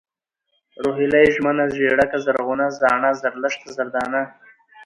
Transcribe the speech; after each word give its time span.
روهيلۍ، 0.83 1.25
ژمنه، 1.35 1.65
ژېړکه، 1.75 2.17
زرغونه، 2.25 2.65
زاڼه، 2.79 3.09
زرلښته، 3.21 3.67
زردانه 3.77 4.21